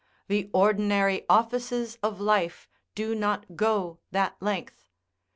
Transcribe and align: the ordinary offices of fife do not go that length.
the 0.27 0.49
ordinary 0.51 1.27
offices 1.29 1.99
of 2.01 2.17
fife 2.17 2.67
do 2.95 3.13
not 3.13 3.55
go 3.55 3.99
that 4.09 4.35
length. 4.41 4.87